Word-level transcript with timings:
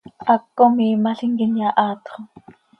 Haptco 0.27 0.63
miimalim 0.75 1.31
quih 1.37 1.47
inyahaatxo. 1.47 2.17